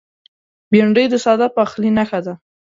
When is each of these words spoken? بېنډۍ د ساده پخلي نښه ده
بېنډۍ 0.71 1.05
د 1.09 1.15
ساده 1.25 1.47
پخلي 1.55 1.89
نښه 1.97 2.19
ده 2.25 2.33